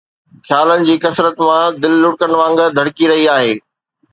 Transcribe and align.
خيالن 0.47 0.85
جي 0.87 0.95
ڪثرت 1.03 1.37
مان 1.47 1.77
دل 1.83 1.93
لڙڪن 2.05 2.31
وانگر 2.41 2.75
ڌڙڪي 2.79 3.11
رهي 3.13 3.25
آهي 3.37 3.53